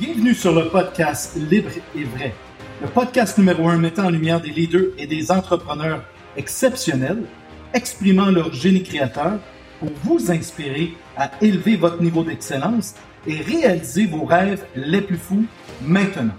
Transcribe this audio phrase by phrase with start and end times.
[0.00, 2.34] Bienvenue sur le podcast Libre et Vrai,
[2.82, 6.02] le podcast numéro un mettant en lumière des leaders et des entrepreneurs
[6.36, 7.22] exceptionnels,
[7.72, 9.38] exprimant leur génie créateur
[9.78, 15.46] pour vous inspirer à élever votre niveau d'excellence et réaliser vos rêves les plus fous
[15.80, 16.34] maintenant.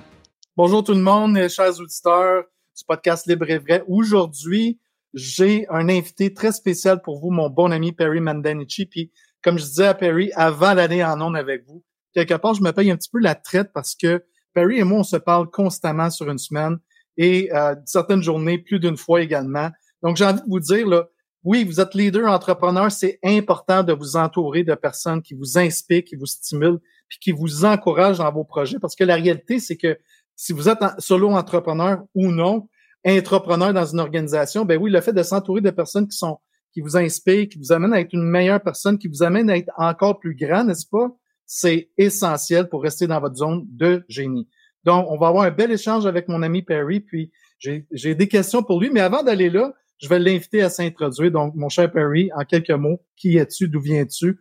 [0.58, 2.44] Bonjour tout le monde, chers auditeurs
[2.78, 3.86] du podcast Libre et Vrai.
[3.88, 4.82] Aujourd'hui,
[5.14, 8.86] j'ai un invité très spécial pour vous, mon bon ami Perry Mandanici.
[8.86, 11.86] Puis, comme je disais à Perry, avant d'aller en onde avec vous,
[12.24, 15.00] quelque part, je me paye un petit peu la traite parce que Perry et moi,
[15.00, 16.78] on se parle constamment sur une semaine
[17.18, 19.70] et euh, certaines journées, plus d'une fois également.
[20.02, 21.08] Donc, j'ai envie de vous dire, là,
[21.44, 26.04] oui, vous êtes leader, entrepreneur, c'est important de vous entourer de personnes qui vous inspirent,
[26.04, 28.80] qui vous stimulent, puis qui vous encouragent dans vos projets.
[28.80, 29.98] Parce que la réalité, c'est que
[30.36, 32.68] si vous êtes solo entrepreneur ou non,
[33.06, 36.40] entrepreneur dans une organisation, ben oui, le fait de s'entourer de personnes qui sont
[36.76, 39.56] qui vous inspirent, qui vous amènent à être une meilleure personne, qui vous amènent à
[39.56, 41.08] être encore plus grand, n'est-ce pas?
[41.46, 44.48] C'est essentiel pour rester dans votre zone de génie.
[44.84, 48.64] Donc, on va avoir un bel échange avec mon ami Perry, puis j'ai des questions
[48.64, 51.32] pour lui, mais avant d'aller là, je vais l'inviter à s'introduire.
[51.32, 54.40] Donc, mon cher Perry, en quelques mots, qui es-tu, d'où viens-tu?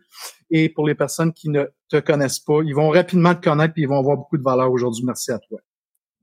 [0.51, 3.83] Et pour les personnes qui ne te connaissent pas, ils vont rapidement te connaître puis
[3.83, 5.03] ils vont avoir beaucoup de valeur aujourd'hui.
[5.05, 5.59] Merci à toi.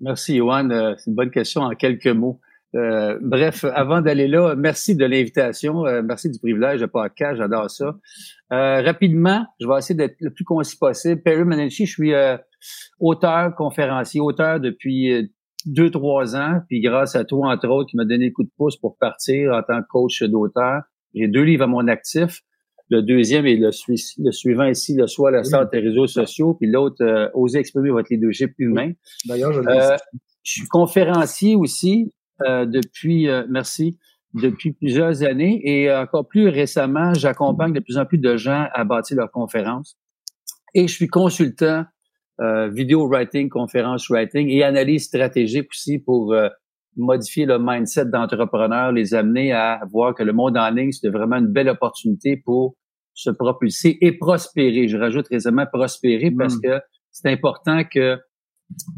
[0.01, 0.71] Merci, Yohan.
[0.71, 2.41] Euh, c'est une bonne question en quelques mots.
[2.75, 7.71] Euh, bref, avant d'aller là, merci de l'invitation, euh, merci du privilège de podcast, j'adore
[7.71, 7.97] ça.
[8.51, 11.23] rapidement, je vais essayer d'être le plus concis possible.
[11.23, 12.13] Perry Manenchi, je suis
[12.99, 15.31] auteur, conférencier, auteur depuis
[15.67, 18.51] deux, trois ans, puis grâce à toi, entre autres, qui m'a donné le coup de
[18.57, 20.83] pouce pour partir en tant que coach d'auteur.
[21.15, 22.41] J'ai deux livres à mon actif.
[22.89, 26.71] Le deuxième est le, le suivant ici, le soit la sorte des réseaux sociaux, puis
[26.71, 28.93] l'autre, euh, oser exprimer votre leadership humain.
[29.27, 29.97] D'ailleurs, je, euh,
[30.43, 32.22] je suis conférencier aussi euh,
[32.67, 33.99] depuis, euh, merci,
[34.35, 38.85] depuis plusieurs années et encore plus récemment, j'accompagne de plus en plus de gens à
[38.85, 39.97] bâtir leurs conférences.
[40.75, 41.85] Et je suis consultant
[42.41, 46.49] euh, vidéo writing, conférence writing et analyse stratégique aussi pour euh,
[46.97, 51.37] modifier le mindset d'entrepreneurs, les amener à voir que le monde en ligne, c'est vraiment
[51.37, 52.75] une belle opportunité pour
[53.15, 54.89] se propulser et prospérer.
[54.89, 56.81] Je rajoute récemment prospérer parce que
[57.11, 58.19] c'est important que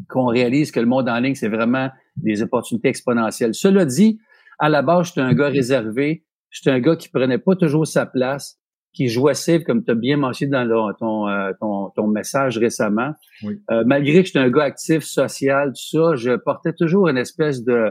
[0.08, 3.54] qu'on réalise que le monde en ligne, c'est vraiment des opportunités exponentielles.
[3.54, 4.18] Cela dit,
[4.58, 8.06] à la base, j'étais un gars réservé, j'étais un gars qui prenait pas toujours sa
[8.06, 8.58] place,
[8.92, 13.12] qui jouait safe, comme tu as bien mentionné dans ton, euh, ton, ton, message récemment.
[13.44, 17.64] Euh, malgré que j'étais un gars actif, social, tout ça, je portais toujours une espèce
[17.64, 17.90] de,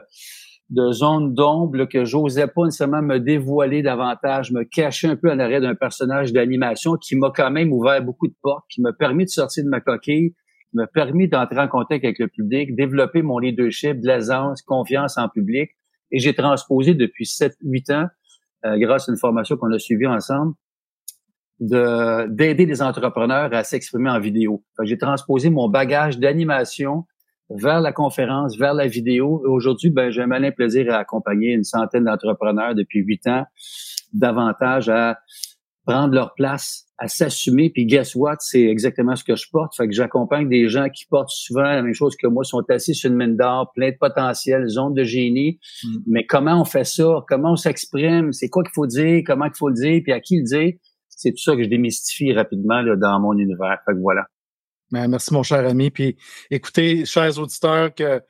[0.70, 5.40] de zone d'ombre que j'osais pas nécessairement me dévoiler davantage, me cacher un peu en
[5.40, 9.26] arrière d'un personnage d'animation qui m'a quand même ouvert beaucoup de portes, qui m'a permis
[9.26, 10.36] de sortir de ma coquille, qui
[10.74, 15.30] m'a permis d'entrer en contact avec le public, développer mon leadership, de l'aisance, confiance en
[15.30, 15.72] public.
[16.12, 18.08] Et j'ai transposé depuis 7-8 ans,
[18.66, 20.54] euh, grâce à une formation qu'on a suivie ensemble,
[21.60, 24.64] de d'aider les entrepreneurs à s'exprimer en vidéo.
[24.84, 27.06] J'ai transposé mon bagage d'animation
[27.50, 29.42] vers la conférence, vers la vidéo.
[29.46, 33.46] Aujourd'hui, ben, j'ai un malin plaisir à accompagner une centaine d'entrepreneurs depuis huit ans,
[34.14, 35.20] davantage à
[35.86, 37.70] prendre leur place, à s'assumer.
[37.70, 39.76] Puis guess what, c'est exactement ce que je porte.
[39.76, 42.96] Fait que j'accompagne des gens qui portent souvent la même chose que moi, sont assis
[42.96, 45.60] sur une mine d'or, plein de potentiel, zone de génie.
[45.84, 45.98] Mm.
[46.08, 47.24] Mais comment on fait ça?
[47.28, 48.32] Comment on s'exprime?
[48.32, 49.24] C'est quoi qu'il faut dire?
[49.26, 50.02] Comment il faut le dire?
[50.04, 50.74] Puis à qui le dire?
[51.24, 53.78] c'est tout ça que je démystifie rapidement là, dans mon univers.
[53.86, 54.26] Fait que voilà.
[54.92, 55.90] Ben, merci, mon cher ami.
[55.90, 56.18] Puis
[56.52, 58.22] écoutez, chers auditeurs, que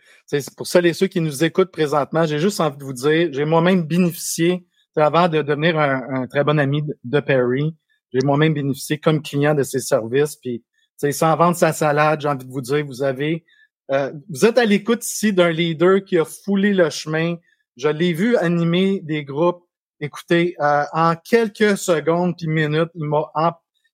[0.56, 3.46] pour celles et ceux qui nous écoutent présentement, j'ai juste envie de vous dire, j'ai
[3.46, 4.66] moi-même bénéficié,
[5.02, 7.76] avant de devenir un, très bon ami de Perry,
[8.12, 10.36] j'ai moi-même bénéficié comme client de ses services.
[10.36, 10.64] Puis
[11.12, 13.46] sans vendre sa salade, j'ai envie de vous dire, vous avez
[13.92, 17.36] euh, vous êtes à l'écoute ici d'un leader qui a foulé le chemin.
[17.76, 19.64] Je l'ai vu animer des groupes
[20.04, 23.32] Écoutez, euh, en quelques secondes puis minutes, il m'a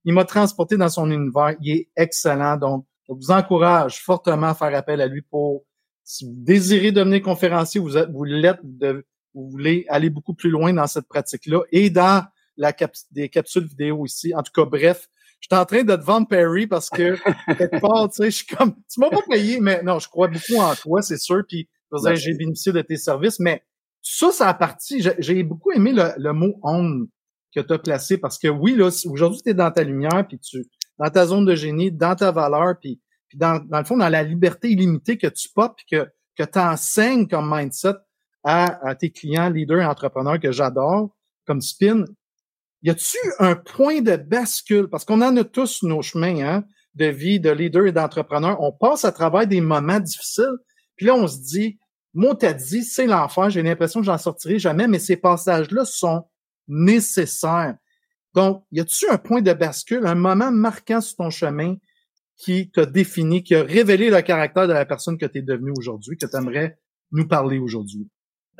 [0.05, 1.55] il m'a transporté dans son univers.
[1.61, 2.57] Il est excellent.
[2.57, 5.65] Donc, je vous encourage fortement à faire appel à lui pour
[6.03, 8.59] si vous désirez devenir conférencier, vous êtes, vous l'êtes,
[9.33, 12.25] vous voulez aller beaucoup plus loin dans cette pratique-là et dans
[12.57, 14.33] la cap des capsules vidéo ici.
[14.35, 15.07] En tout cas, bref,
[15.39, 17.15] je suis en train de te vendre Perry parce que
[17.57, 20.27] quelque part, tu sais, je suis comme, tu m'as pas payé, mais non, je crois
[20.27, 21.43] beaucoup en toi, c'est sûr.
[21.47, 21.69] Puis,
[22.15, 23.63] j'ai bénéficié de tes services, mais
[24.01, 25.03] ça, ça a parti.
[25.17, 27.07] J'ai beaucoup aimé le, mot on
[27.55, 30.39] que tu as placé parce que oui, là, aujourd'hui, tu es dans ta lumière, puis
[30.39, 30.65] tu
[30.99, 34.09] dans ta zone de génie, dans ta valeur, puis, puis dans, dans le fond, dans
[34.09, 37.95] la liberté illimitée que tu portes, puis que, que tu enseignes comme mindset
[38.43, 41.15] à, tes clients, leaders et entrepreneurs que j'adore,
[41.45, 42.05] comme Spin.
[42.81, 44.87] Y a-tu un point de bascule?
[44.87, 46.63] Parce qu'on en a tous nos chemins hein,
[46.95, 48.61] de vie, de leader et d'entrepreneur.
[48.61, 50.57] On passe à travers des moments difficiles,
[50.95, 51.79] puis là, on se dit,
[52.13, 56.25] moi, t'as dit, c'est l'enfer, j'ai l'impression que j'en sortirai jamais, mais ces passages-là sont
[56.67, 57.75] nécessaires.
[58.33, 61.75] Donc, y a-tu un point de bascule, un moment marquant sur ton chemin
[62.37, 65.73] qui t'a défini, qui a révélé le caractère de la personne que tu es devenue
[65.77, 66.79] aujourd'hui, que tu aimerais
[67.11, 68.07] nous parler aujourd'hui?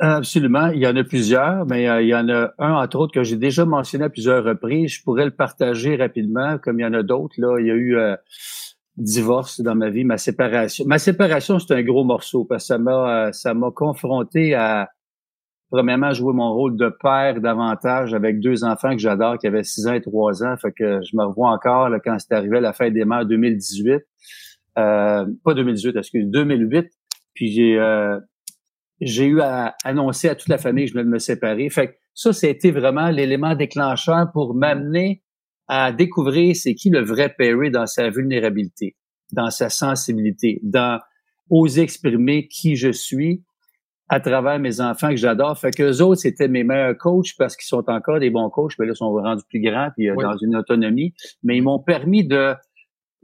[0.02, 0.68] Absolument.
[0.68, 3.22] Il y en a plusieurs, mais euh, il y en a un, entre autres, que
[3.22, 4.92] j'ai déjà mentionné à plusieurs reprises.
[4.92, 7.34] Je pourrais le partager rapidement, comme il y en a d'autres.
[7.36, 8.16] Là, il y a eu euh,
[8.96, 10.86] divorce dans ma vie, ma séparation.
[10.86, 14.88] Ma séparation, c'est un gros morceau parce que ça m'a euh, ça m'a confronté à
[15.70, 19.86] premièrement jouer mon rôle de père davantage avec deux enfants que j'adore qui avaient 6
[19.86, 20.56] ans et 3 ans.
[20.56, 24.00] Fait que je me revois encore là, quand c'est arrivé la fête des mères 2018.
[24.78, 26.86] Euh, pas 2018, excuse, 2008.
[27.34, 28.18] Puis j'ai euh,
[29.00, 31.68] j'ai eu à annoncer à toute la famille que je venais de me séparer.
[31.70, 35.22] Fait que ça, c'était vraiment l'élément déclencheur pour m'amener
[35.68, 38.96] à découvrir c'est qui le vrai Perry dans sa vulnérabilité,
[39.32, 41.00] dans sa sensibilité, dans
[41.48, 43.42] oser exprimer qui je suis
[44.08, 45.56] à travers mes enfants que j'adore.
[45.56, 48.72] Fait que eux autres, c'était mes meilleurs coachs parce qu'ils sont encore des bons coachs,
[48.78, 51.14] mais là, ils sont rendus plus grands puis euh, dans une autonomie.
[51.44, 52.54] Mais ils m'ont permis de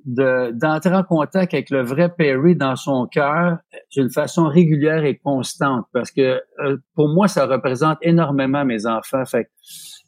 [0.06, 3.58] d'entrer en contact avec le vrai Perry dans son cœur
[3.92, 9.24] d'une façon régulière et constante parce que euh, pour moi ça représente énormément mes enfants
[9.24, 9.50] fait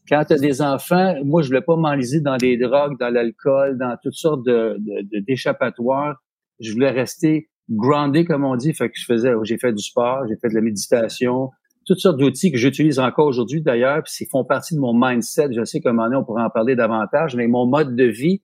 [0.09, 3.77] quand tu as des enfants, moi, je voulais pas m'enliser dans les drogues, dans l'alcool,
[3.77, 4.79] dans toutes sortes de,
[5.27, 6.17] d'échappatoires.
[6.61, 8.73] Je voulais rester groundé, comme on dit.
[8.73, 11.51] Fait que je faisais, j'ai fait du sport, j'ai fait de la méditation,
[11.87, 15.49] toutes sortes d'outils que j'utilise encore aujourd'hui d'ailleurs, puis ils font partie de mon mindset.
[15.53, 18.43] Je sais donné, on pourrait en parler davantage, mais mon mode de vie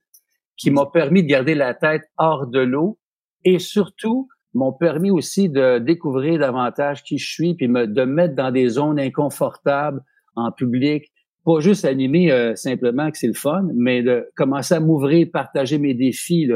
[0.56, 2.98] qui m'a permis de garder la tête hors de l'eau
[3.44, 8.14] et surtout m'ont permis aussi de découvrir davantage qui je suis, puis me, de me
[8.14, 10.00] mettre dans des zones inconfortables
[10.36, 11.12] en public,
[11.44, 15.78] pas juste animer euh, simplement que c'est le fun, mais de commencer à m'ouvrir, partager
[15.78, 16.48] mes défis.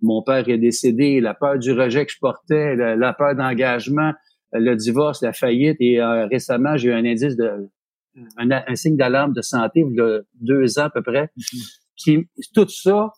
[0.00, 4.12] Mon père est décédé, la peur du rejet que je portais, la, peur d'engagement,
[4.52, 5.76] le divorce, la faillite.
[5.80, 7.68] Et euh, récemment, j'ai eu un indice de
[8.38, 11.30] un, signe d'alarme de santé il y a deux ans à peu près.
[11.36, 11.76] Mm-hmm.
[11.96, 13.12] Qui tout ça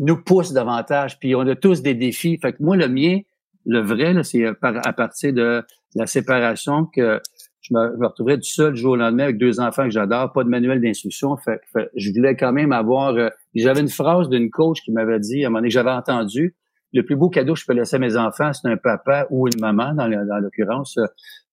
[0.00, 1.18] nous pousse davantage.
[1.20, 2.38] Puis on a tous des défis.
[2.38, 3.20] Fait que moi, le mien,
[3.66, 5.62] le vrai, c'est à partir de
[5.94, 7.20] la séparation que
[7.60, 10.44] je me, retrouvais du seul du jour au lendemain avec deux enfants que j'adore, pas
[10.44, 11.36] de manuel d'instruction.
[11.36, 11.60] Fait,
[11.94, 13.14] je voulais quand même avoir.
[13.14, 16.56] Euh, j'avais une phrase d'une coach qui m'avait dit à un moment donné j'avais entendu.
[16.92, 19.46] Le plus beau cadeau que je peux laisser à mes enfants, c'est un papa ou
[19.46, 21.06] une maman, dans, l'occurrence, euh,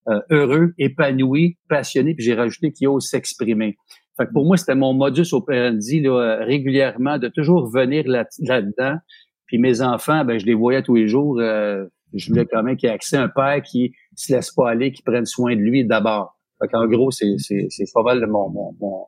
[0.10, 3.78] euh, heureux, épanoui, passionné, puis j'ai rajouté qui ose s'exprimer.
[4.18, 8.98] Fait que pour moi, c'était mon modus operandi là, régulièrement de toujours venir là-dedans.
[9.46, 11.40] puis mes enfants, ben, je les voyais tous les jours.
[11.40, 14.72] je voulais quand même qu'il y ait accès à un père qui se laisse pas
[14.72, 16.36] aller, qui prenne soin de lui d'abord.
[16.74, 19.06] En gros, c'est, c'est, c'est pas mal mon, mon, mon,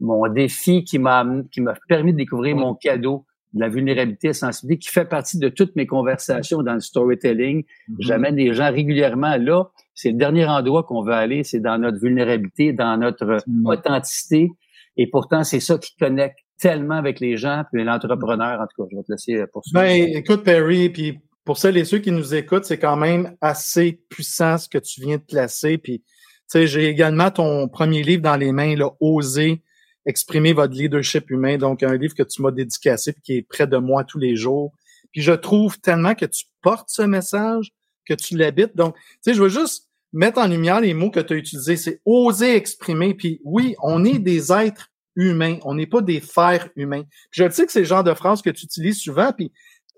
[0.00, 4.32] mon défi qui m'a, qui m'a permis de découvrir mon cadeau de la vulnérabilité et
[4.32, 7.62] sensibilité qui fait partie de toutes mes conversations dans le storytelling.
[7.62, 7.96] Mm-hmm.
[7.98, 9.70] J'amène des gens régulièrement là.
[10.00, 13.36] C'est le dernier endroit qu'on veut aller, c'est dans notre vulnérabilité, dans notre
[13.66, 14.48] authenticité.
[14.96, 18.88] Et pourtant, c'est ça qui connecte tellement avec les gens, puis l'entrepreneur, en tout cas.
[18.90, 19.78] Je vais te laisser poursuivre.
[19.78, 24.00] Ben, écoute, Perry, puis pour celles et ceux qui nous écoutent, c'est quand même assez
[24.08, 25.76] puissant ce que tu viens de placer.
[25.76, 26.06] Puis, tu
[26.46, 29.62] sais, j'ai également ton premier livre dans les mains, là, Oser
[30.06, 31.58] exprimer votre leadership humain.
[31.58, 34.34] Donc, un livre que tu m'as dédicacé puis qui est près de moi tous les
[34.34, 34.72] jours.
[35.12, 37.72] Puis, je trouve tellement que tu portes ce message,
[38.06, 38.74] que tu l'habites.
[38.74, 41.76] Donc, tu sais, je veux juste mettre en lumière les mots que tu as utilisés.
[41.76, 43.14] C'est oser exprimer.
[43.14, 45.58] Puis, oui, on est des êtres humains.
[45.64, 47.02] On n'est pas des fers humains.
[47.30, 49.32] Puis, je sais que c'est le genre de phrase que tu utilises souvent.
[49.32, 49.52] Puis,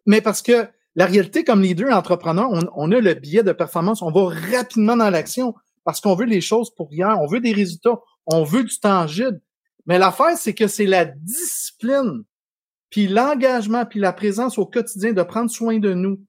[0.06, 4.02] mais parce que la réalité, comme leader entrepreneur, on, on, a le biais de performance.
[4.02, 5.54] On va rapidement dans l'action
[5.84, 7.16] parce qu'on veut les choses pour hier.
[7.20, 7.98] On veut des résultats.
[8.26, 9.40] On veut du tangible.
[9.86, 12.24] Mais l'affaire, c'est que c'est la discipline,
[12.90, 16.20] puis l'engagement, puis la présence au quotidien de prendre soin de nous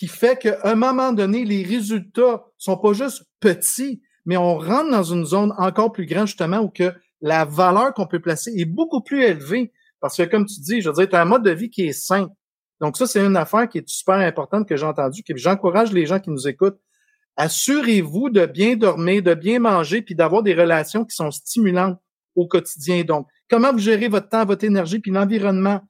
[0.00, 4.90] qui fait qu'à un moment donné, les résultats sont pas juste petits, mais on rentre
[4.90, 8.64] dans une zone encore plus grande, justement, où que la valeur qu'on peut placer est
[8.64, 9.74] beaucoup plus élevée.
[10.00, 11.92] Parce que, comme tu dis, je veux dire, tu un mode de vie qui est
[11.92, 12.32] simple.
[12.80, 16.06] Donc ça, c'est une affaire qui est super importante que j'ai entendue, que j'encourage les
[16.06, 16.80] gens qui nous écoutent.
[17.36, 21.98] Assurez-vous de bien dormir, de bien manger, puis d'avoir des relations qui sont stimulantes
[22.36, 23.04] au quotidien.
[23.04, 25.82] Donc, comment vous gérez votre temps, votre énergie, puis l'environnement,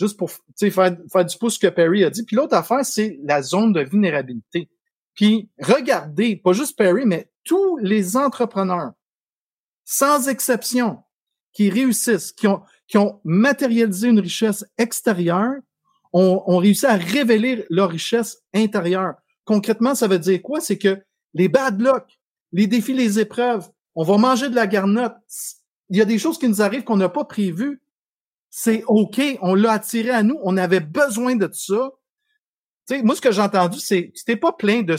[0.00, 2.24] juste pour faire, faire du pouce que Perry a dit.
[2.24, 4.70] Puis l'autre affaire, c'est la zone de vulnérabilité.
[5.14, 8.92] Puis regardez, pas juste Perry, mais tous les entrepreneurs,
[9.84, 11.02] sans exception,
[11.52, 15.56] qui réussissent, qui ont, qui ont matérialisé une richesse extérieure,
[16.12, 19.14] ont, ont réussi à révéler leur richesse intérieure.
[19.44, 20.60] Concrètement, ça veut dire quoi?
[20.60, 21.02] C'est que
[21.34, 22.04] les bad luck,
[22.52, 25.16] les défis, les épreuves, on va manger de la garnotte.
[25.88, 27.82] Il y a des choses qui nous arrivent qu'on n'a pas prévues.
[28.50, 31.90] C'est OK, on l'a attiré à nous, on avait besoin de ça.
[32.88, 34.96] Tu sais, moi, ce que j'ai entendu, c'est tu t'es pas plaint de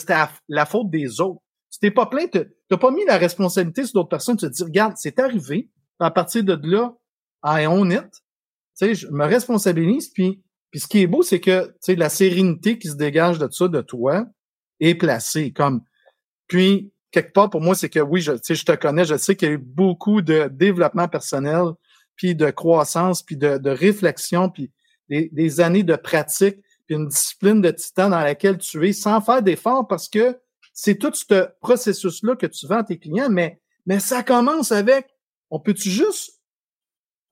[0.48, 1.42] la faute des autres.
[1.70, 2.40] Tu t'es pas plaint, tu
[2.70, 4.38] n'as pas mis la responsabilité sur d'autres personnes.
[4.38, 5.70] Tu te dis, regarde, c'est arrivé.
[6.00, 6.96] À partir de là,
[7.44, 8.10] I own it.
[8.12, 8.20] Tu
[8.74, 10.42] sais, je me responsabilise, puis
[10.72, 13.82] Puis ce qui est beau, c'est que la sérénité qui se dégage de ça, de
[13.82, 14.26] toi,
[14.80, 15.52] est placée.
[15.52, 15.82] Comme
[16.48, 19.48] puis quelque part pour moi, c'est que oui, je, je te connais, je sais qu'il
[19.48, 21.66] y a eu beaucoup de développement personnel,
[22.16, 24.72] puis de croissance, puis de, de réflexion, puis
[25.10, 29.22] des, des, années de pratique, puis une discipline de titan dans laquelle tu es sans
[29.22, 30.38] faire d'efforts parce que
[30.74, 35.08] c'est tout ce processus-là que tu vends à tes clients, mais, mais ça commence avec
[35.50, 36.40] on peut-tu juste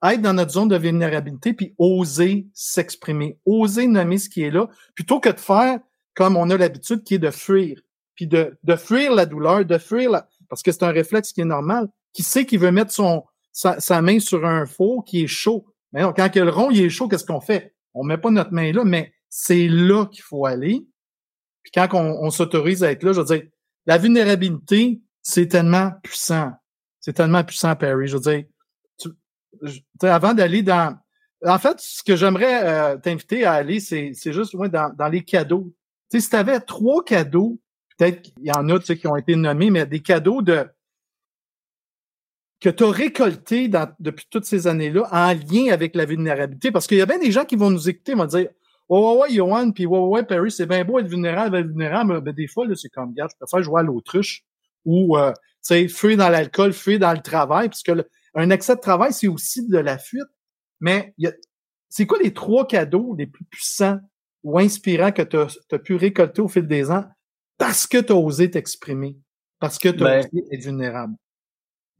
[0.03, 4.67] être dans notre zone de vulnérabilité puis oser s'exprimer, oser nommer ce qui est là,
[4.93, 5.79] plutôt que de faire
[6.13, 7.79] comme on a l'habitude qui est de fuir,
[8.15, 10.27] puis de, de fuir la douleur, de fuir la...
[10.49, 11.87] Parce que c'est un réflexe qui est normal.
[12.11, 15.65] Qui sait qu'il veut mettre son, sa, main sur un four qui est chaud.
[15.91, 17.75] Mais non, quand le rond il est chaud, qu'est-ce qu'on fait?
[17.93, 20.85] On met pas notre main là, mais c'est là qu'il faut aller.
[21.63, 23.43] Puis quand on, s'autorise à être là, je veux dire,
[23.85, 26.51] la vulnérabilité, c'est tellement puissant.
[26.99, 28.07] C'est tellement puissant, Perry.
[28.07, 28.45] Je veux dire,
[30.01, 30.97] avant d'aller dans...
[31.45, 35.73] En fait, ce que j'aimerais euh, t'inviter à aller, c'est, juste dans, dans les cadeaux.
[36.09, 37.59] Tu sais, si tu avais trois cadeaux,
[37.97, 40.67] peut-être qu'il y en a qui ont été nommés, mais des cadeaux de
[42.59, 46.71] que tu as récoltés depuis toutes ces années-là en lien avec la vulnérabilité.
[46.71, 48.49] Parce qu'il y a bien des gens qui vont nous écouter, vont dire
[48.89, 52.21] Oh ouais, ouais, Johan, puis ouais, ouais, Perry, c'est bien beau être vulnérable, être vulnérable,
[52.25, 54.43] mais des fois, là, c'est comme, regarde, je préfère jouer à l'autruche
[54.83, 57.91] ou, euh, tu sais, fuir dans l'alcool, fuir dans le travail, puisque
[58.33, 60.23] un excès de travail, c'est aussi de la fuite.
[60.81, 61.13] Mais
[61.87, 63.99] c'est quoi les trois cadeaux les plus puissants
[64.43, 67.05] ou inspirants que tu as, pu récolter au fil des ans?
[67.59, 69.17] Parce que tu as osé t'exprimer,
[69.59, 71.13] parce que tu as ben osé être vulnérable?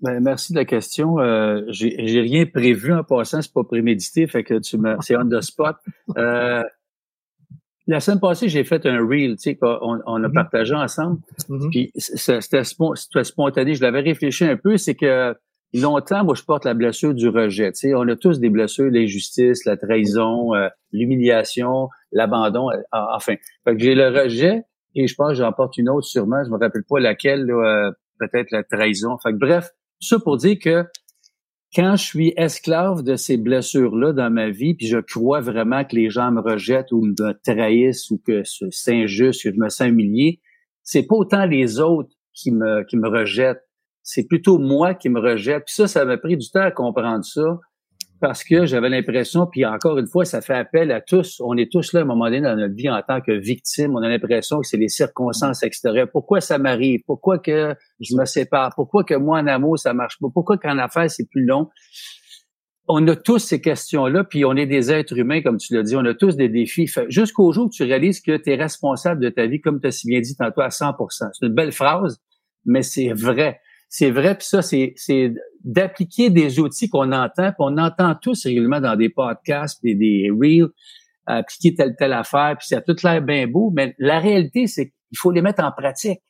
[0.02, 1.20] Ben, merci de la question.
[1.20, 5.28] Euh, j'ai rien prévu en passant, c'est pas prémédité, fait que tu me, c'est on
[5.28, 5.76] the spot.
[6.18, 6.64] Euh,
[7.88, 10.34] la semaine passée, j'ai fait un reel, tu sais, qu'on on a mm-hmm.
[10.34, 11.20] partagé ensemble.
[11.50, 11.70] Mm-hmm.
[11.72, 13.74] Puis c'était spontané.
[13.74, 15.36] Je l'avais réfléchi un peu, c'est que
[15.74, 17.72] longtemps, moi, je porte la blessure du rejet.
[17.72, 23.36] Tu sais, on a tous des blessures, l'injustice, la trahison, euh, l'humiliation, l'abandon, euh, enfin.
[23.66, 24.64] Fait que j'ai le rejet
[24.96, 26.44] et je pense que j'en porte une autre sûrement.
[26.44, 29.18] Je me rappelle pas laquelle, euh, peut-être la trahison.
[29.18, 30.86] Fait que bref, ça pour dire que
[31.76, 35.96] quand je suis esclave de ces blessures-là dans ma vie, puis je crois vraiment que
[35.96, 39.88] les gens me rejettent ou me trahissent ou que c'est injuste, que je me sens
[39.88, 40.42] humilié,
[40.84, 43.62] c'est pas autant les autres qui me, qui me rejettent,
[44.02, 45.66] c'est plutôt moi qui me rejette.
[45.66, 47.60] Puis ça, ça m'a pris du temps à comprendre ça
[48.20, 51.42] parce que j'avais l'impression, puis encore une fois, ça fait appel à tous.
[51.44, 53.96] On est tous là à un moment donné dans notre vie en tant que victime.
[53.96, 56.10] On a l'impression que c'est les circonstances extérieures.
[56.12, 57.02] Pourquoi ça m'arrive?
[57.06, 58.74] Pourquoi que je me sépare?
[58.76, 60.28] Pourquoi que moi en amour ça marche pas?
[60.34, 61.70] Pourquoi qu'en affaires c'est plus long?
[62.88, 65.96] On a tous ces questions-là, puis on est des êtres humains, comme tu l'as dit.
[65.96, 66.90] On a tous des défis.
[67.08, 69.92] Jusqu'au jour où tu réalises que tu es responsable de ta vie, comme tu as
[69.92, 72.20] si bien dit tantôt, à 100% C'est une belle phrase,
[72.66, 73.60] mais c'est vrai
[73.90, 78.46] c'est vrai, puis ça, c'est, c'est d'appliquer des outils qu'on entend, puis on entend tous
[78.46, 80.70] régulièrement dans des podcasts, des, des reels,
[81.26, 84.86] appliquer telle telle affaire, puis ça a tout l'air bien beau, mais la réalité, c'est
[84.86, 86.22] qu'il faut les mettre en pratique.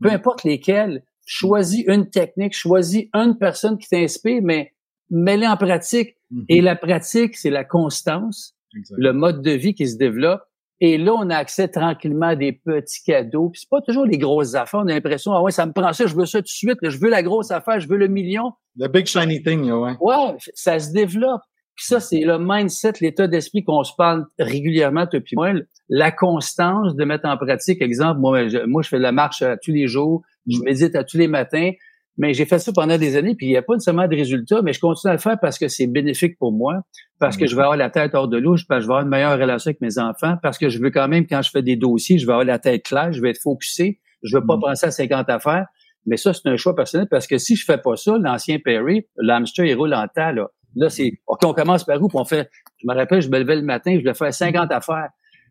[0.00, 4.72] Peu importe lesquels, choisis une technique, choisis une personne qui t'inspire, mais
[5.10, 6.16] mets-les en pratique.
[6.32, 6.44] Mm-hmm.
[6.48, 8.56] Et la pratique, c'est la constance,
[8.96, 10.42] le mode de vie qui se développe,
[10.80, 13.50] et là, on a accès tranquillement à des petits cadeaux.
[13.50, 14.80] Puis c'est pas toujours les grosses affaires.
[14.80, 16.78] On a l'impression, ah ouais, ça me prend ça, je veux ça tout de suite.
[16.82, 18.52] je veux la grosse affaire, je veux le million.
[18.78, 19.96] The big shiny thing, ouais.
[20.00, 21.40] Ouais, ça se développe.
[21.74, 25.52] Puis ça, c'est le mindset, l'état d'esprit qu'on se parle régulièrement depuis moi.
[25.88, 27.82] La constance de mettre en pratique.
[27.82, 30.22] Exemple, moi, je, moi, je fais la marche tous les jours.
[30.48, 31.70] Je médite à tous les matins.
[32.18, 34.60] Mais j'ai fait ça pendant des années, puis il n'y a pas nécessairement de résultats,
[34.62, 36.82] mais je continue à le faire parce que c'est bénéfique pour moi,
[37.20, 39.02] parce que je vais avoir la tête hors de l'eau, parce que je vais avoir
[39.02, 41.62] une meilleure relation avec mes enfants, parce que je veux quand même, quand je fais
[41.62, 44.56] des dossiers, je vais avoir la tête claire, je vais être focusé, je veux pas
[44.56, 44.60] mm.
[44.60, 45.66] penser à 50 affaires.
[46.06, 49.06] Mais ça, c'est un choix personnel parce que si je fais pas ça, l'ancien Perry,
[49.16, 50.48] l'hamster, il roule en temps, là.
[50.74, 52.08] Là, c'est, OK, on commence par où?
[52.08, 54.70] Puis on fait, je me rappelle, je me levais le matin, je devais faire 50
[54.72, 55.08] affaires.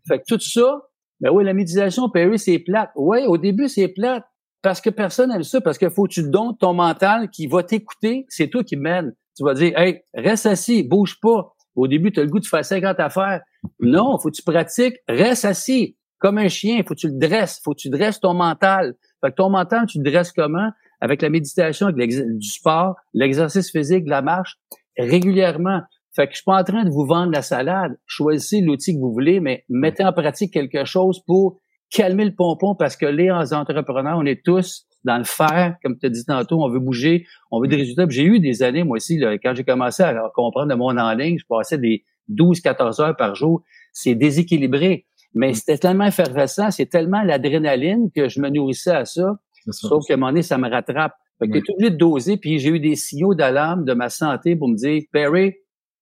[0.07, 0.81] Fait que tout ça,
[1.19, 2.91] ben oui, la méditation, Perry, c'est plate.
[2.95, 4.23] Oui, au début, c'est plate.
[4.67, 7.63] Parce que personne n'aime ça, parce qu'il faut que tu donnes ton mental qui va
[7.63, 9.13] t'écouter, c'est toi qui mène.
[9.37, 11.55] Tu vas dire, hey, reste assis, bouge pas.
[11.73, 13.39] Au début, tu as le goût de faire 50 affaires.
[13.79, 15.95] Non, faut que tu pratiques, reste assis.
[16.19, 18.95] Comme un chien, faut que tu le dresses, faut que tu dresses ton mental.
[19.21, 20.71] Fait que ton mental, tu le dresses comment?
[20.99, 24.57] Avec la méditation, avec du sport, l'exercice physique, la marche,
[24.97, 25.79] régulièrement.
[26.13, 27.97] Fait que je suis pas en train de vous vendre la salade.
[28.05, 32.75] Choisissez l'outil que vous voulez, mais mettez en pratique quelque chose pour calmer le pompon
[32.75, 36.61] parce que les entrepreneurs, on est tous dans le faire, comme tu as dit tantôt,
[36.61, 38.05] on veut bouger, on veut des résultats.
[38.09, 41.13] J'ai eu des années, moi aussi, là, quand j'ai commencé à comprendre le monde en
[41.13, 43.63] ligne, je passais des 12-14 heures par jour.
[43.93, 45.05] C'est déséquilibré.
[45.33, 45.55] Mais mm.
[45.55, 49.37] c'était tellement effervescent, c'est tellement l'adrénaline que je me nourrissais à ça.
[49.69, 51.13] Sauf qu'à un moment donné, ça me rattrape.
[51.39, 51.63] Fait que oui.
[51.69, 55.03] obligé de doser, puis j'ai eu des signaux d'alarme de ma santé pour me dire,
[55.11, 55.53] Perry,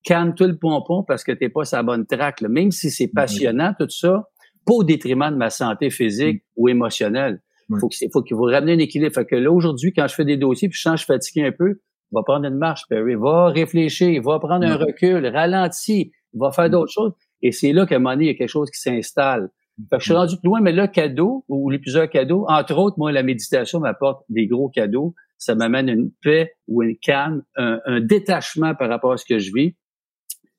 [0.03, 2.41] calme tout le pompon parce que t'es pas sa bonne traque.
[2.41, 3.13] Même si c'est mm-hmm.
[3.13, 4.29] passionnant, tout ça,
[4.65, 6.47] pas au détriment de ma santé physique mm.
[6.57, 7.41] ou émotionnelle.
[7.69, 9.13] Il faut qu'il faut qu'il vous ramener un équilibre.
[9.13, 11.47] Fait que là, aujourd'hui, quand je fais des dossiers, puis je sens je suis fatigué
[11.47, 11.79] un peu,
[12.11, 16.91] va prendre une marche, Perry, va réfléchir, va prendre un recul, ralentir, va faire d'autres
[16.91, 17.13] choses.
[17.41, 19.49] Et c'est là qu'à un moment donné, il y a quelque chose qui s'installe.
[19.89, 22.77] Fait que je suis rendu plus loin, mais là, cadeau, ou les plusieurs cadeaux, entre
[22.77, 25.13] autres, moi, la méditation m'apporte des gros cadeaux.
[25.37, 29.51] Ça m'amène une paix ou une calme, un, détachement par rapport à ce que je
[29.53, 29.75] vis.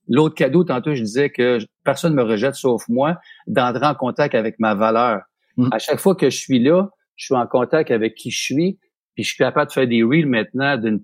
[0.09, 4.35] L'autre cadeau, tantôt, je disais que personne ne me rejette sauf moi, d'entrer en contact
[4.35, 5.23] avec ma valeur.
[5.57, 5.69] Mmh.
[5.73, 8.79] À chaque fois que je suis là, je suis en contact avec qui je suis,
[9.15, 11.01] puis je suis capable de faire des reels maintenant d'une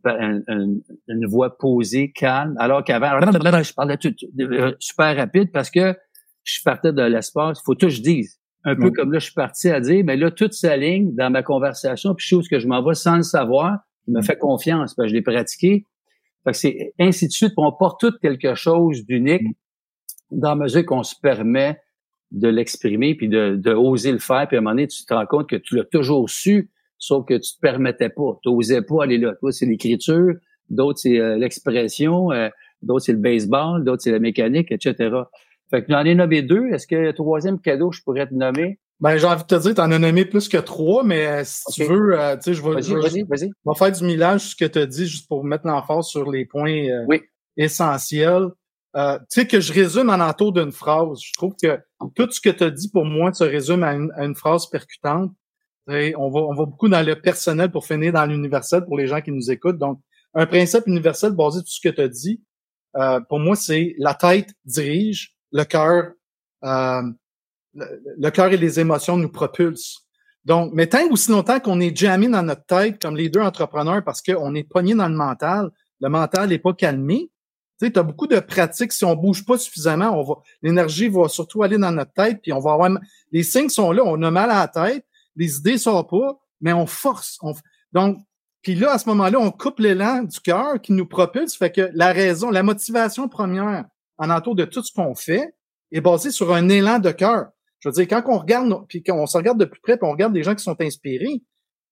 [1.08, 3.18] une, voix posée, calme, alors qu'avant,
[3.62, 5.96] je parlais tout, euh, super rapide parce que
[6.44, 7.58] je partais de l'espace.
[7.60, 8.38] Il faut tout que je dise.
[8.64, 11.42] Un peu comme là, je suis parti à dire, mais là, toute s'aligne dans ma
[11.42, 13.78] conversation, puis je où que je m'en vais sans le savoir.
[14.06, 14.24] Il me mm.
[14.24, 15.86] fait confiance, parce que je l'ai pratiqué.
[16.44, 19.52] Fait que c'est ainsi de suite, on porte tout quelque chose d'unique mm.
[20.32, 21.78] dans la mesure qu'on se permet
[22.32, 25.12] de l'exprimer, puis de, de oser le faire, puis à un moment donné, tu te
[25.12, 28.38] rends compte que tu l'as toujours su, sauf que tu te permettais pas.
[28.42, 29.34] Tu n'osais pas aller là.
[29.40, 30.34] Toi, c'est l'écriture,
[30.70, 32.48] d'autres, c'est euh, l'expression, euh,
[32.80, 35.10] d'autres, c'est le baseball, d'autres, c'est la mécanique, etc.
[35.70, 36.68] Fait que j'en ai nommé deux.
[36.72, 38.78] Est-ce que le troisième cadeau, je pourrais te nommer?
[39.02, 41.42] Ben, j'ai envie de te dire, tu en as nommé plus que trois, mais euh,
[41.44, 44.64] si tu veux, tu sais, je vais, vas-y, vas-y, va faire du millage ce que
[44.64, 46.86] tu as dit, juste pour mettre l'emphase sur les points
[47.56, 48.48] essentiels.
[48.94, 51.18] tu sais, que je résume en entour d'une phrase.
[51.22, 51.78] Je trouve que
[52.14, 55.32] tout ce que tu as dit pour moi se résume à une phrase percutante
[55.88, 59.20] on va, on va beaucoup dans le personnel pour finir dans l'universel pour les gens
[59.20, 59.78] qui nous écoutent.
[59.78, 60.00] Donc,
[60.34, 62.42] un principe universel basé sur ce que tu as dit,
[62.96, 66.12] euh, pour moi, c'est la tête dirige, le cœur,
[67.74, 70.00] le, cœur et les émotions nous propulsent.
[70.44, 74.02] Donc, mais tant aussi longtemps qu'on est jamais dans notre tête, comme les deux entrepreneurs,
[74.04, 77.30] parce qu'on est pogné dans le mental, le mental n'est pas calmé.
[77.80, 78.92] Tu as beaucoup de pratiques.
[78.92, 82.60] Si on bouge pas suffisamment, on l'énergie va surtout aller dans notre tête, puis on
[82.60, 82.90] va avoir,
[83.32, 85.04] les signes sont là, on a mal à la tête,
[85.36, 87.38] les idées sortent pas, mais on force.
[87.92, 88.18] donc,
[88.62, 91.56] puis là, à ce moment-là, on coupe l'élan du cœur qui nous propulse.
[91.56, 93.84] Fait que la raison, la motivation première
[94.18, 95.54] en entour de tout ce qu'on fait
[95.90, 97.48] est basée sur un élan de cœur.
[97.82, 100.12] Je veux dire, quand on regarde, puis qu'on se regarde de plus près, puis on
[100.12, 101.42] regarde des gens qui sont inspirés,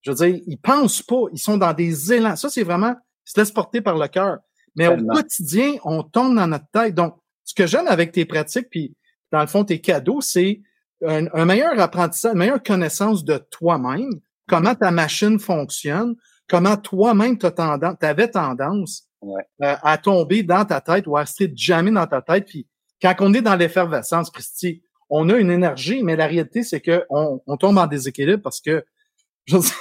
[0.03, 2.37] je veux dire, ils pensent pas, ils sont dans des élans.
[2.37, 2.94] Ça, c'est vraiment,
[3.26, 4.38] ils se laissent porter par le cœur.
[4.76, 6.94] Mais au quotidien, on tombe dans notre tête.
[6.94, 8.94] Donc, ce que j'aime avec tes pratiques, puis
[9.33, 10.62] dans le fond, tes cadeaux, c'est
[11.05, 14.11] un, meilleur apprentissage, une meilleure connaissance de toi-même,
[14.46, 16.14] comment ta machine fonctionne,
[16.48, 21.90] comment toi-même tu avais tendance euh, à tomber dans ta tête ou à rester jamais
[21.90, 22.46] dans ta tête.
[22.46, 22.68] Puis
[23.03, 27.04] quand on est dans l'effervescence, Christy, on a une énergie, mais la réalité, c'est que
[27.10, 28.84] on, tombe en déséquilibre parce que
[29.46, 29.74] je sais,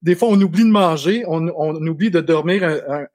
[0.00, 1.46] des fois, on oublie de manger, on,
[1.86, 2.64] oublie de dormir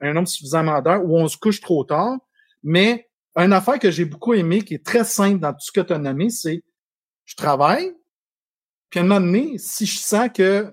[0.00, 2.18] un, nombre suffisamment d'heures ou on se couche trop tard.
[2.62, 5.80] Mais une affaire que j'ai beaucoup aimé, qui est très simple dans tout ce que
[5.80, 6.62] tu as nommé, c'est
[7.24, 7.92] je travaille,
[8.90, 10.72] puis à un moment donné, si je sens que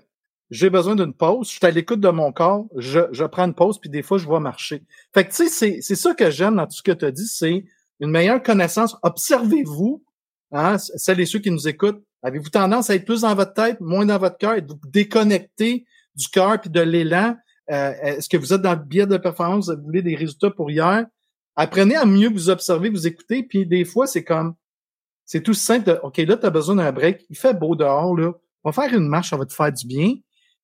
[0.50, 3.54] j'ai besoin d'une pause, je suis à l'écoute de mon corps, je, je prends une
[3.54, 4.84] pause, puis des fois, je vais marcher.
[5.12, 7.26] Fait que, tu sais, c'est ça que j'aime dans tout ce que tu as dit,
[7.26, 7.64] c'est
[8.00, 8.96] une meilleure connaissance.
[9.02, 10.04] Observez-vous,
[10.56, 13.80] hein, celles et ceux qui nous écoutent, avez-vous tendance à être plus dans votre tête,
[13.80, 17.36] moins dans votre cœur, êtes-vous déconnecté du cœur puis de l'élan?
[17.70, 20.70] Euh, est-ce que vous êtes dans le biais de performance, vous voulez des résultats pour
[20.70, 21.06] hier?
[21.56, 24.54] Apprenez à mieux vous observer, vous écouter, puis des fois, c'est comme,
[25.24, 25.98] c'est tout simple.
[26.02, 27.24] OK, là, tu as besoin d'un break.
[27.30, 28.32] Il fait beau dehors, là.
[28.62, 30.14] On va faire une marche, ça va te faire du bien.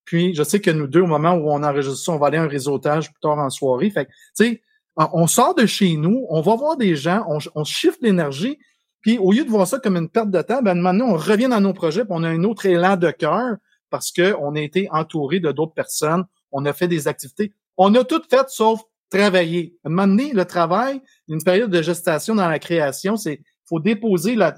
[0.04, 2.38] Puis, je sais que nous deux, au moment où on enregistre ça, on va aller
[2.38, 3.90] à un réseautage plus tard en soirée.
[3.90, 4.62] Fait tu sais,
[4.96, 8.58] on sort de chez nous, on va voir des gens, on, on shift l'énergie.
[9.02, 11.48] Puis, au lieu de voir ça comme une perte de temps, ben, maintenant, on revient
[11.48, 13.56] dans nos projets, puis on a un autre élan de cœur
[13.90, 16.24] parce qu'on a été entouré de d'autres personnes.
[16.50, 17.52] On a fait des activités.
[17.76, 19.76] On a tout fait sauf travailler.
[19.84, 23.80] À un moment donné, le travail, une période de gestation dans la création, c'est faut
[23.80, 24.56] déposer la,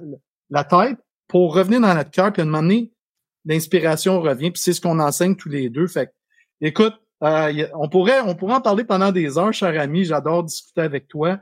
[0.51, 2.93] la tête pour revenir dans notre cœur, puis à un moment donné,
[3.45, 5.87] l'inspiration revient, puis c'est ce qu'on enseigne tous les deux.
[5.87, 6.13] Fait
[6.61, 10.05] écoute, euh, on pourrait on pourrait en parler pendant des heures, cher ami.
[10.05, 11.39] J'adore discuter avec toi.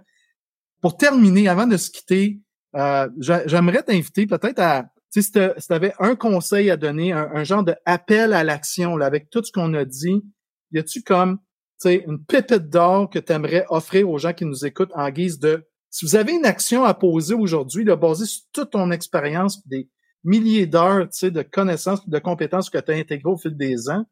[0.81, 2.41] Pour terminer, avant de se quitter,
[2.74, 7.74] euh, j'aimerais t'inviter peut-être à si tu avais un conseil à donner, un, genre de
[7.85, 10.22] appel à l'action avec tout ce qu'on a dit,
[10.70, 11.38] y a-tu comme
[11.85, 15.66] une pépite d'or que tu aimerais offrir aux gens qui nous écoutent en guise de
[15.90, 19.90] si vous avez une action à poser aujourd'hui, basée sur toute ton expérience, des
[20.24, 24.06] milliers d'heures de connaissances, de compétences que tu as intégrées au fil des ans,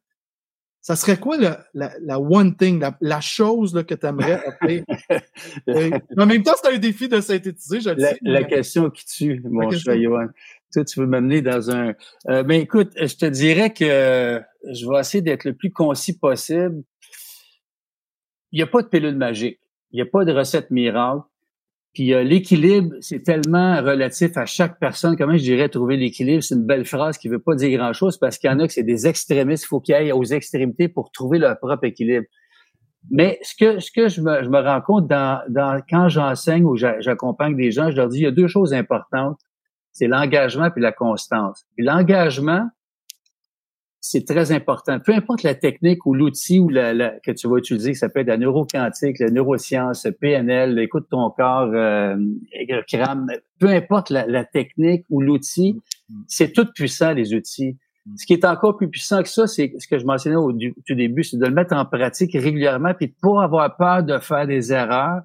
[0.80, 1.36] ça serait quoi
[1.74, 4.84] la, one thing, la, chose là, que tu aimerais appeler?
[6.16, 9.70] en même temps, c'est un défi de synthétiser, je la, la question qui tue, mon
[9.70, 10.28] cher Johan.
[10.72, 11.94] Toi, tu veux m'amener dans un...
[12.28, 14.40] Euh, ben écoute, je te dirais que
[14.72, 16.82] je vais essayer d'être le plus concis possible.
[18.52, 19.60] Il n'y a pas de pilule magique.
[19.90, 21.22] Il n'y a pas de recette miracle.
[21.92, 25.16] Puis euh, l'équilibre, c'est tellement relatif à chaque personne.
[25.16, 26.42] Comment je dirais trouver l'équilibre?
[26.42, 28.72] C'est une belle phrase qui veut pas dire grand-chose parce qu'il y en a que
[28.72, 29.64] c'est des extrémistes.
[29.64, 32.26] Il faut qu'ils aillent aux extrémités pour trouver leur propre équilibre.
[33.10, 37.70] Mais ce que, je, me, je rends compte dans, dans quand j'enseigne ou j'accompagne des
[37.70, 39.40] gens, je leur dis il y a deux choses importantes.
[39.92, 41.66] C'est l'engagement puis la constance.
[41.76, 42.68] l'engagement,
[44.00, 44.98] c'est très important.
[44.98, 48.28] Peu importe la technique ou l'outil ou la, que tu vas utiliser, ça peut être
[48.28, 52.16] la neuroquantique, la neuroscience, PNL, écoute ton corps, euh,
[53.58, 56.22] peu importe la, technique ou l'outil, mm.
[56.28, 57.76] c'est tout puissant, les outils.
[58.06, 58.16] Mm.
[58.16, 60.94] Ce qui est encore plus puissant que ça, c'est ce que je mentionnais au, tout
[60.94, 64.46] début, c'est de le mettre en pratique régulièrement, puis de pas avoir peur de faire
[64.46, 65.20] des erreurs,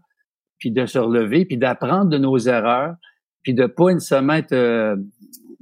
[0.59, 2.95] puis de se relever, puis d'apprendre de nos erreurs,
[3.41, 4.97] puis de pas nécessairement être, euh,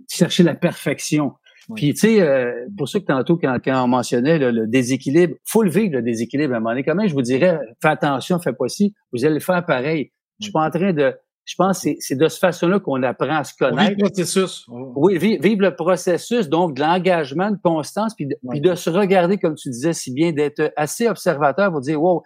[0.10, 1.34] chercher la perfection.
[1.76, 5.64] Puis, tu sais, euh, pour ceux que tantôt, quand, quand on mentionnait le déséquilibre, faut
[5.64, 6.84] le vivre, le déséquilibre à un moment donné.
[6.84, 10.12] Quand même, je vous dirais, fais attention, fais pas ci, vous allez le faire pareil.
[10.40, 11.14] Je suis pas en train de...
[11.46, 13.90] Je pense que c'est de cette façon-là qu'on apprend à se connaître.
[13.90, 14.66] Vivre le processus.
[14.70, 19.38] Oui, vivre, le processus, donc de l'engagement, de constance, puis de, puis de se regarder,
[19.38, 22.24] comme tu disais si bien, d'être assez observateur pour dire, wow,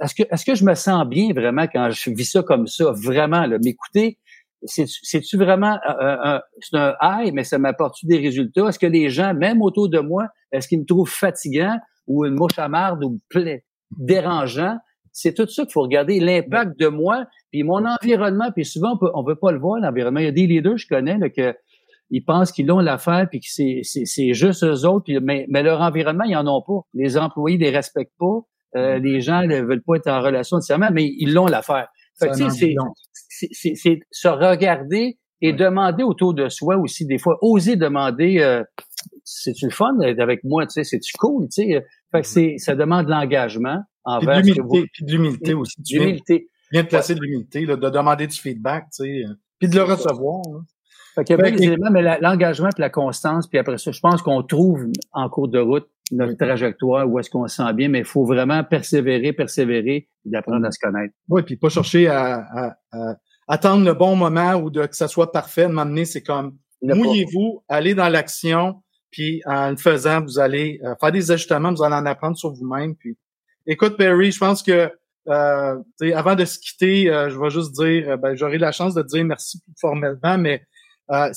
[0.00, 2.92] est-ce que, est-ce que je me sens bien vraiment quand je vis ça comme ça?
[2.92, 4.18] Vraiment, m'écouter,
[4.64, 8.68] c'est-tu vraiment un, c'est un high, mais ça m'apporte des résultats?
[8.68, 12.34] Est-ce que les gens, même autour de moi, est-ce qu'ils me trouvent fatigant ou une
[12.34, 13.20] mouche à marde ou
[13.90, 14.76] dérangeant?
[15.12, 19.24] C'est tout ça qu'il faut regarder, l'impact de moi, puis mon environnement, puis souvent on
[19.24, 20.20] peut, veut pas le voir, l'environnement.
[20.20, 21.54] Il y a des leaders, je connais, là, que
[22.10, 25.62] ils pensent qu'ils ont l'affaire, puis que c'est, c'est, juste eux autres, puis, mais, mais
[25.62, 26.80] leur environnement, ils en ont pas.
[26.92, 28.40] Les employés les respectent pas,
[28.76, 29.02] euh, mm.
[29.02, 31.88] les gens ne veulent pas être en relation nécessairement, mais ils l'ont l'affaire.
[32.18, 32.74] Fait c'est,
[33.52, 38.62] c'est se regarder et demander autour de soi aussi des fois, oser demander euh,
[39.24, 41.84] c'est-tu le fun d'être avec moi, tu sais, c'est-tu cool, tu sais?
[42.12, 45.82] Fait que c'est ça demande de l'engagement envers puis de l'humilité aussi.
[45.82, 46.48] Tu l'humilité.
[46.72, 49.82] Viens de placer de l'humilité, de demander du feedback, tu sais, euh, puis de le
[49.82, 50.42] recevoir.
[51.14, 53.90] Fait qu'il y a bien des éléments, mais l'engagement puis la constance, puis après ça,
[53.90, 57.72] je pense qu'on trouve en cours de route notre trajectoire, où est-ce qu'on se sent
[57.74, 61.14] bien, mais il faut vraiment persévérer, persévérer, et d'apprendre à se connaître.
[61.28, 63.16] Oui, puis pas chercher à, à,
[63.50, 65.68] attendre le bon moment ou de que ça soit parfait.
[65.68, 71.12] M'amener, c'est comme mouillez-vous, allez dans l'action, puis en le faisant, vous allez euh, faire
[71.12, 72.94] des ajustements, vous allez en apprendre sur vous-même.
[72.96, 73.18] Puis,
[73.66, 74.90] écoute, Perry, je pense que
[75.28, 75.76] euh,
[76.14, 79.24] avant de se quitter, euh, je vais juste dire, ben, j'aurai la chance de dire
[79.24, 80.62] merci formellement, mais
[81.10, 81.30] euh,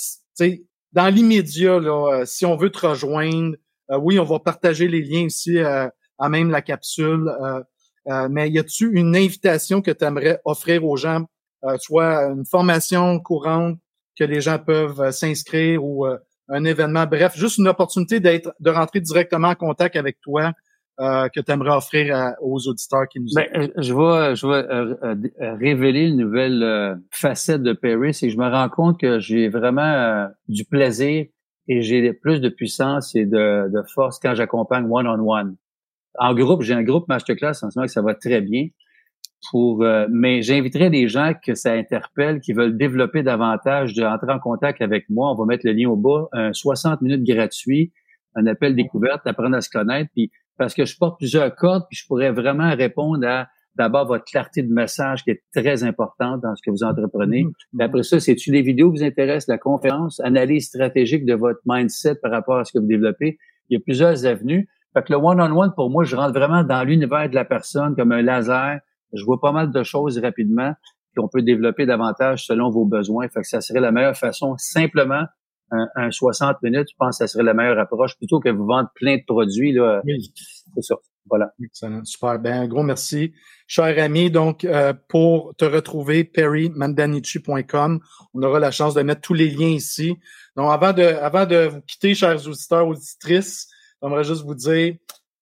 [0.94, 3.56] dans l'immédiat, là, si on veut te rejoindre,
[3.92, 5.88] euh, oui, on va partager les liens ici euh,
[6.20, 7.30] à même la capsule.
[8.08, 11.26] Euh, mais y a-tu une invitation que tu aimerais offrir aux gens,
[11.78, 13.78] soit une formation courante
[14.18, 16.06] que les gens peuvent s'inscrire ou
[16.50, 20.52] un événement, bref, juste une opportunité d'être, de rentrer directement en contact avec toi
[21.00, 26.18] que tu aimerais offrir aux auditeurs qui nous ben, Je vais, je vais révéler une
[26.18, 31.26] nouvelle facette de Paris et je me rends compte que j'ai vraiment du plaisir
[31.68, 35.56] et j'ai plus de puissance et de, de force quand j'accompagne one-on-one.
[36.20, 38.68] En groupe, j'ai un groupe masterclass en ce moment que ça va très bien.
[39.52, 44.40] Pour, euh, mais j'inviterai des gens que ça interpelle, qui veulent développer davantage, d'entrer en
[44.40, 45.32] contact avec moi.
[45.32, 47.92] On va mettre le lien au bas, un 60 minutes gratuit,
[48.36, 51.98] un appel découverte, apprendre à se connaître, puis parce que je porte plusieurs cordes, puis
[51.98, 56.56] je pourrais vraiment répondre à d'abord votre clarté de message qui est très importante dans
[56.56, 57.46] ce que vous entreprenez.
[57.74, 57.82] Mmh.
[57.82, 62.16] après ça, c'est-tu les vidéos qui vous intéressent, la conférence, analyse stratégique de votre mindset
[62.22, 63.38] par rapport à ce que vous développez?
[63.70, 64.68] Il y a plusieurs avenues.
[64.94, 68.12] Fait que le one-on-one, pour moi, je rentre vraiment dans l'univers de la personne comme
[68.12, 68.80] un laser.
[69.14, 70.74] Je vois pas mal de choses rapidement
[71.16, 73.28] qu'on peut développer davantage selon vos besoins.
[73.30, 75.26] Fait que ça serait la meilleure façon, simplement,
[75.96, 78.90] un, 60 minutes, je pense que ça serait la meilleure approche plutôt que vous vendre
[78.96, 79.72] plein de produits.
[79.74, 80.02] Là.
[80.76, 80.96] C'est ça.
[81.26, 81.54] Voilà.
[81.64, 82.04] Excellent.
[82.04, 82.40] Super.
[82.40, 83.34] Ben, un gros merci.
[83.66, 88.00] Cher ami, donc, euh, pour te retrouver, perrymandanichi.com.
[88.34, 90.18] On aura la chance de mettre tous les liens ici.
[90.56, 93.70] Donc, avant de, avant de vous quitter, chers auditeurs, auditrices,
[94.02, 94.96] j'aimerais juste vous dire,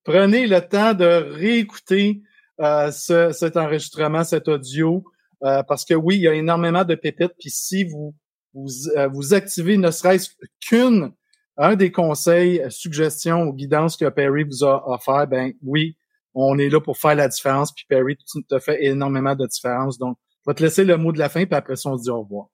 [0.03, 2.21] prenez le temps de réécouter
[2.61, 5.03] euh, ce, cet enregistrement, cet audio,
[5.43, 7.33] euh, parce que oui, il y a énormément de pépites.
[7.39, 8.13] Puis si vous
[8.53, 8.67] vous,
[9.11, 11.11] vous activez ne serait-ce qu'une
[11.57, 15.95] un des conseils, suggestions ou guidances que Perry vous a offert, ben oui,
[16.33, 17.71] on est là pour faire la différence.
[17.71, 19.97] Puis Perry, tu te fait énormément de différence.
[19.97, 22.03] Donc, je vais te laisser le mot de la fin, puis après ça, on se
[22.03, 22.47] dit au revoir.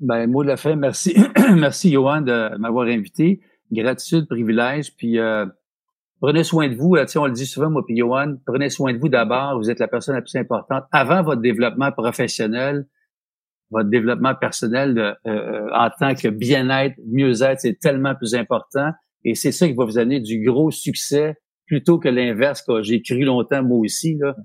[0.00, 1.16] Ben, mot de la fin, merci.
[1.56, 3.40] merci, Johan, de m'avoir invité.
[3.72, 4.94] Gratitude, privilège.
[4.96, 5.46] Puis euh,
[6.20, 6.96] prenez soin de vous.
[7.16, 9.58] on le dit souvent, moi puis Johan, prenez soin de vous d'abord.
[9.58, 10.84] Vous êtes la personne la plus importante.
[10.92, 12.86] Avant votre développement professionnel,
[13.70, 18.90] votre développement personnel euh, euh, en tant que bien-être, mieux-être, c'est tellement plus important.
[19.24, 23.02] Et c'est ça qui va vous donner du gros succès plutôt que l'inverse que j'ai
[23.02, 24.16] cru longtemps moi aussi.
[24.20, 24.36] Là.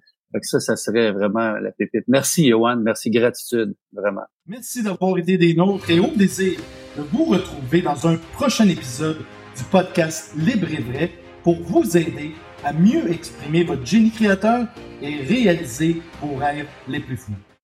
[0.41, 2.03] ça, ça serait vraiment la pépite.
[2.07, 2.77] Merci, Johan.
[2.77, 4.23] Merci, gratitude, vraiment.
[4.47, 6.59] Merci d'avoir été des nôtres et au plaisir
[6.97, 9.17] de vous retrouver dans un prochain épisode
[9.55, 11.11] du podcast Libre et Vrai
[11.43, 12.31] pour vous aider
[12.63, 14.67] à mieux exprimer votre génie créateur
[15.01, 17.33] et réaliser vos rêves les plus fous.